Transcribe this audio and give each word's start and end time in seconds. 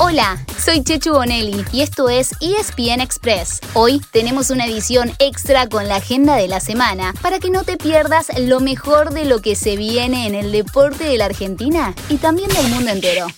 Hola, 0.00 0.44
soy 0.58 0.82
Chechu 0.82 1.12
Bonelli 1.12 1.64
y 1.72 1.82
esto 1.82 2.08
es 2.08 2.32
ESPN 2.40 3.00
Express. 3.00 3.60
Hoy 3.74 4.00
tenemos 4.10 4.50
una 4.50 4.66
edición 4.66 5.12
extra 5.20 5.68
con 5.68 5.86
la 5.86 5.96
agenda 5.96 6.34
de 6.34 6.48
la 6.48 6.58
semana 6.58 7.14
para 7.22 7.38
que 7.38 7.48
no 7.48 7.62
te 7.62 7.76
pierdas 7.76 8.26
lo 8.40 8.58
mejor 8.58 9.14
de 9.14 9.24
lo 9.24 9.40
que 9.40 9.54
se 9.54 9.76
viene 9.76 10.26
en 10.26 10.34
el 10.34 10.50
deporte 10.50 11.04
de 11.04 11.16
la 11.16 11.26
Argentina 11.26 11.94
y 12.08 12.16
también 12.16 12.48
del 12.48 12.68
mundo 12.70 12.90
entero. 12.90 13.28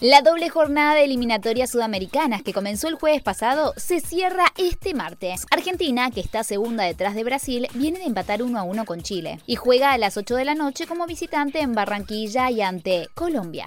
La 0.00 0.22
doble 0.22 0.48
jornada 0.48 0.94
de 0.94 1.04
eliminatorias 1.04 1.70
sudamericanas 1.70 2.42
que 2.42 2.52
comenzó 2.52 2.86
el 2.86 2.94
jueves 2.94 3.22
pasado 3.22 3.74
se 3.76 4.00
cierra 4.00 4.46
este 4.56 4.94
martes. 4.94 5.44
Argentina, 5.50 6.10
que 6.12 6.20
está 6.20 6.44
segunda 6.44 6.84
detrás 6.84 7.16
de 7.16 7.24
Brasil, 7.24 7.68
viene 7.74 7.98
de 8.00 8.04
empatar 8.04 8.42
1 8.42 8.58
a 8.58 8.62
1 8.62 8.84
con 8.84 9.02
Chile 9.02 9.40
y 9.46 9.56
juega 9.56 9.92
a 9.92 9.98
las 9.98 10.16
8 10.16 10.36
de 10.36 10.44
la 10.44 10.54
noche 10.54 10.86
como 10.86 11.06
visitante 11.06 11.60
en 11.60 11.74
Barranquilla 11.74 12.50
y 12.50 12.60
ante 12.60 13.08
Colombia. 13.14 13.66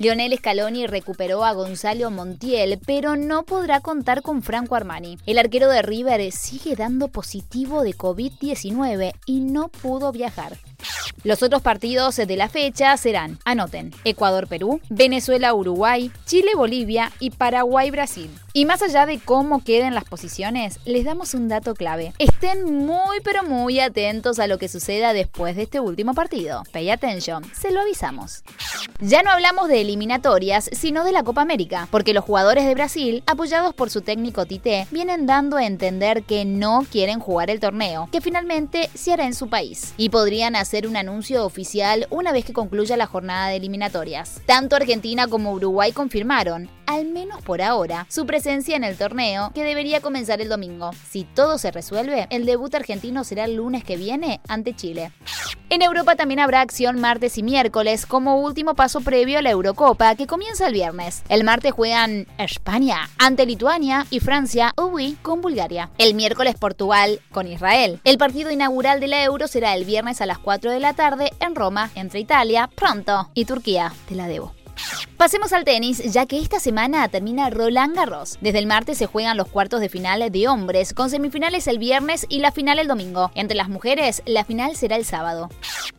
Lionel 0.00 0.34
Scaloni 0.38 0.86
recuperó 0.86 1.44
a 1.44 1.52
Gonzalo 1.52 2.10
Montiel, 2.10 2.80
pero 2.86 3.16
no 3.16 3.42
podrá 3.42 3.80
contar 3.80 4.22
con 4.22 4.42
Franco 4.42 4.74
Armani. 4.74 5.18
El 5.26 5.38
arquero 5.38 5.68
de 5.68 5.82
River 5.82 6.32
sigue 6.32 6.74
dando 6.74 7.08
positivo 7.08 7.82
de 7.82 7.94
COVID-19 7.94 9.12
y 9.26 9.40
no 9.40 9.68
pudo 9.68 10.10
viajar. 10.10 10.56
Los 11.22 11.42
otros 11.42 11.60
partidos 11.60 12.16
de 12.16 12.36
la 12.36 12.48
fecha 12.48 12.96
serán, 12.96 13.38
anoten, 13.44 13.92
Ecuador-Perú, 14.04 14.80
Venezuela-Uruguay, 14.88 16.10
Chile-Bolivia 16.24 17.12
y 17.20 17.30
Paraguay-Brasil. 17.30 18.30
Y 18.52 18.64
más 18.64 18.82
allá 18.82 19.06
de 19.06 19.20
cómo 19.20 19.62
queden 19.62 19.94
las 19.94 20.04
posiciones, 20.04 20.80
les 20.84 21.04
damos 21.04 21.34
un 21.34 21.46
dato 21.48 21.74
clave. 21.74 22.12
Estén 22.18 22.74
muy 22.84 23.20
pero 23.22 23.44
muy 23.44 23.78
atentos 23.78 24.40
a 24.40 24.48
lo 24.48 24.58
que 24.58 24.68
suceda 24.68 25.12
después 25.12 25.54
de 25.54 25.62
este 25.62 25.78
último 25.78 26.14
partido. 26.14 26.64
Pay 26.72 26.90
attention, 26.90 27.44
se 27.54 27.70
lo 27.70 27.82
avisamos. 27.82 28.42
Ya 28.98 29.22
no 29.22 29.30
hablamos 29.30 29.68
de 29.68 29.82
eliminatorias, 29.82 30.68
sino 30.72 31.04
de 31.04 31.12
la 31.12 31.22
Copa 31.22 31.42
América, 31.42 31.86
porque 31.90 32.14
los 32.14 32.24
jugadores 32.24 32.64
de 32.64 32.74
Brasil, 32.74 33.22
apoyados 33.26 33.74
por 33.74 33.90
su 33.90 34.00
técnico 34.00 34.46
Tite, 34.46 34.88
vienen 34.90 35.26
dando 35.26 35.56
a 35.56 35.66
entender 35.66 36.24
que 36.24 36.44
no 36.44 36.84
quieren 36.90 37.20
jugar 37.20 37.50
el 37.50 37.60
torneo, 37.60 38.08
que 38.10 38.20
finalmente 38.20 38.90
se 38.94 39.12
hará 39.12 39.26
en 39.26 39.34
su 39.34 39.48
país. 39.48 39.94
Y 39.96 40.08
podrían 40.08 40.56
hacer 40.56 40.88
un 40.88 40.96
anuncio 41.10 41.44
oficial 41.44 42.06
una 42.10 42.32
vez 42.32 42.44
que 42.44 42.52
concluya 42.52 42.96
la 42.96 43.06
jornada 43.06 43.48
de 43.48 43.56
eliminatorias. 43.56 44.40
Tanto 44.46 44.76
Argentina 44.76 45.26
como 45.26 45.52
Uruguay 45.52 45.92
confirmaron, 45.92 46.70
al 46.86 47.06
menos 47.06 47.42
por 47.42 47.62
ahora, 47.62 48.06
su 48.08 48.26
presencia 48.26 48.76
en 48.76 48.84
el 48.84 48.96
torneo, 48.96 49.50
que 49.54 49.64
debería 49.64 50.00
comenzar 50.00 50.40
el 50.40 50.48
domingo. 50.48 50.92
Si 51.10 51.24
todo 51.24 51.58
se 51.58 51.72
resuelve, 51.72 52.28
el 52.30 52.46
debut 52.46 52.74
argentino 52.74 53.24
será 53.24 53.44
el 53.44 53.56
lunes 53.56 53.82
que 53.82 53.96
viene 53.96 54.40
ante 54.48 54.74
Chile. 54.74 55.10
En 55.72 55.82
Europa 55.82 56.16
también 56.16 56.40
habrá 56.40 56.62
acción 56.62 57.00
martes 57.00 57.38
y 57.38 57.44
miércoles 57.44 58.04
como 58.04 58.40
último 58.40 58.74
paso 58.74 59.02
previo 59.02 59.38
a 59.38 59.42
la 59.42 59.50
Eurocopa 59.50 60.16
que 60.16 60.26
comienza 60.26 60.66
el 60.66 60.72
viernes. 60.72 61.22
El 61.28 61.44
martes 61.44 61.70
juegan 61.70 62.26
España 62.38 63.08
ante 63.18 63.46
Lituania 63.46 64.04
y 64.10 64.18
Francia, 64.18 64.74
uy, 64.76 65.16
con 65.22 65.40
Bulgaria. 65.40 65.88
El 65.96 66.14
miércoles 66.14 66.56
Portugal 66.58 67.20
con 67.30 67.46
Israel. 67.46 68.00
El 68.02 68.18
partido 68.18 68.50
inaugural 68.50 68.98
de 68.98 69.06
la 69.06 69.22
Euro 69.22 69.46
será 69.46 69.76
el 69.76 69.84
viernes 69.84 70.20
a 70.20 70.26
las 70.26 70.38
4 70.38 70.72
de 70.72 70.80
la 70.80 70.94
tarde 70.94 71.30
en 71.38 71.54
Roma 71.54 71.90
entre 71.94 72.18
Italia, 72.18 72.68
pronto, 72.74 73.30
y 73.34 73.44
Turquía. 73.44 73.92
Te 74.08 74.16
la 74.16 74.26
debo. 74.26 74.59
Pasemos 75.20 75.52
al 75.52 75.64
tenis, 75.64 75.98
ya 75.98 76.24
que 76.24 76.38
esta 76.38 76.58
semana 76.60 77.06
termina 77.08 77.50
Roland 77.50 77.94
Garros. 77.94 78.38
Desde 78.40 78.58
el 78.58 78.66
martes 78.66 78.96
se 78.96 79.04
juegan 79.04 79.36
los 79.36 79.48
cuartos 79.48 79.82
de 79.82 79.90
final 79.90 80.32
de 80.32 80.48
hombres, 80.48 80.94
con 80.94 81.10
semifinales 81.10 81.66
el 81.66 81.78
viernes 81.78 82.24
y 82.30 82.38
la 82.38 82.52
final 82.52 82.78
el 82.78 82.88
domingo. 82.88 83.30
Entre 83.34 83.54
las 83.54 83.68
mujeres, 83.68 84.22
la 84.24 84.46
final 84.46 84.76
será 84.76 84.96
el 84.96 85.04
sábado. 85.04 85.50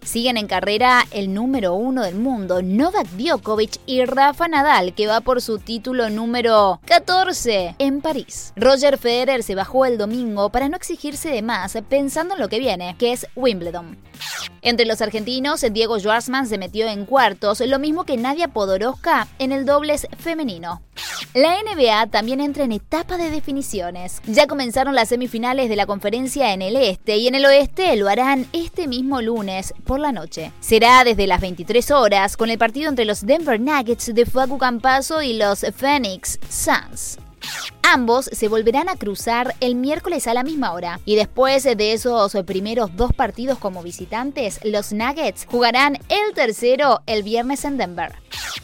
Siguen 0.03 0.37
en 0.37 0.47
carrera 0.47 1.05
el 1.11 1.33
número 1.33 1.75
uno 1.75 2.03
del 2.03 2.15
mundo, 2.15 2.61
Novak 2.63 3.07
Djokovic 3.11 3.79
y 3.85 4.03
Rafa 4.03 4.47
Nadal, 4.47 4.95
que 4.95 5.05
va 5.05 5.21
por 5.21 5.41
su 5.41 5.59
título 5.59 6.09
número 6.09 6.81
14 6.85 7.75
en 7.77 8.01
París. 8.01 8.51
Roger 8.55 8.97
Federer 8.97 9.43
se 9.43 9.53
bajó 9.53 9.85
el 9.85 9.99
domingo 9.99 10.49
para 10.49 10.69
no 10.69 10.75
exigirse 10.75 11.29
de 11.29 11.43
más, 11.43 11.77
pensando 11.87 12.33
en 12.33 12.39
lo 12.39 12.49
que 12.49 12.59
viene, 12.59 12.95
que 12.97 13.13
es 13.13 13.27
Wimbledon. 13.35 13.97
Entre 14.63 14.87
los 14.87 15.01
argentinos, 15.01 15.63
Diego 15.71 15.99
Schwartzman 15.99 16.47
se 16.47 16.57
metió 16.57 16.87
en 16.87 17.05
cuartos, 17.05 17.59
lo 17.61 17.77
mismo 17.79 18.03
que 18.03 18.17
Nadia 18.17 18.47
Podoroska 18.47 19.27
en 19.37 19.51
el 19.51 19.65
dobles 19.65 20.07
femenino. 20.17 20.81
La 21.33 21.55
NBA 21.63 22.07
también 22.07 22.41
entra 22.41 22.65
en 22.65 22.73
etapa 22.73 23.17
de 23.17 23.29
definiciones. 23.29 24.21
Ya 24.27 24.47
comenzaron 24.47 24.95
las 24.95 25.07
semifinales 25.07 25.69
de 25.69 25.77
la 25.77 25.85
conferencia 25.85 26.51
en 26.51 26.61
el 26.61 26.75
este 26.75 27.15
y 27.15 27.29
en 27.29 27.35
el 27.35 27.45
oeste 27.45 27.95
lo 27.95 28.09
harán 28.09 28.47
este 28.51 28.85
mismo 28.85 29.21
lunes 29.21 29.73
por 29.85 30.01
la 30.01 30.11
noche. 30.11 30.51
Será 30.59 31.05
desde 31.05 31.27
las 31.27 31.39
23 31.39 31.89
horas 31.91 32.35
con 32.35 32.49
el 32.49 32.57
partido 32.57 32.89
entre 32.89 33.05
los 33.05 33.25
Denver 33.25 33.61
Nuggets 33.61 34.13
de 34.13 34.25
Facu 34.25 34.57
Campaso 34.57 35.21
y 35.21 35.31
los 35.37 35.65
Phoenix 35.73 36.37
Suns. 36.49 37.17
Ambos 37.81 38.25
se 38.25 38.49
volverán 38.49 38.89
a 38.89 38.97
cruzar 38.97 39.55
el 39.61 39.75
miércoles 39.75 40.27
a 40.27 40.33
la 40.33 40.43
misma 40.43 40.73
hora. 40.73 40.99
Y 41.05 41.15
después 41.15 41.63
de 41.63 41.93
esos 41.93 42.35
primeros 42.45 42.95
dos 42.97 43.13
partidos 43.13 43.57
como 43.57 43.81
visitantes, 43.83 44.59
los 44.65 44.91
Nuggets 44.91 45.47
jugarán 45.49 45.95
el 46.09 46.33
tercero 46.35 47.03
el 47.05 47.23
viernes 47.23 47.63
en 47.63 47.77
Denver. 47.77 48.15